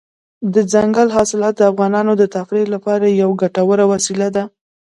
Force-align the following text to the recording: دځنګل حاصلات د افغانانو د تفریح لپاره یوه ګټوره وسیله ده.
دځنګل 0.53 1.07
حاصلات 1.15 1.53
د 1.57 1.61
افغانانو 1.71 2.11
د 2.17 2.23
تفریح 2.35 2.65
لپاره 2.75 3.05
یوه 3.21 3.35
ګټوره 3.43 3.85
وسیله 3.93 4.27
ده. 4.35 4.43